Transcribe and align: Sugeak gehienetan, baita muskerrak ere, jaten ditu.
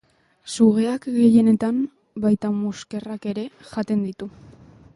Sugeak 0.53 1.03
gehienetan, 1.17 1.77
baita 2.25 2.51
muskerrak 2.63 3.29
ere, 3.33 3.45
jaten 3.75 4.03
ditu. 4.09 4.31